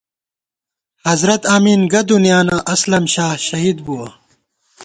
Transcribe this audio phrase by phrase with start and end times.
[1.07, 4.07] حضرت آمین گہ دُنیانہ، اسلم شاہ شہید بُوَہ